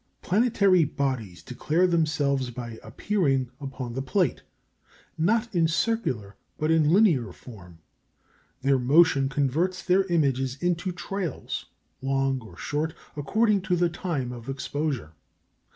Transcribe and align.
Planetary 0.23 0.83
bodies 0.83 1.43
declare 1.43 1.85
themselves 1.85 2.49
by 2.49 2.79
appearing 2.81 3.51
upon 3.59 3.93
the 3.93 4.01
plate, 4.01 4.41
not 5.15 5.53
in 5.53 5.67
circular, 5.67 6.35
but 6.57 6.71
in 6.71 6.89
linear 6.89 7.31
form. 7.31 7.77
Their 8.63 8.79
motion 8.79 9.29
converts 9.29 9.83
their 9.83 10.05
images 10.05 10.55
into 10.59 10.91
trails, 10.91 11.67
long 12.01 12.41
or 12.41 12.57
short 12.57 12.95
according 13.15 13.61
to 13.61 13.75
the 13.75 13.89
time 13.89 14.31
of 14.31 14.49
exposure. 14.49 15.13